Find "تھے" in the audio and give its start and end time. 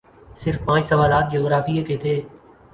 2.01-2.21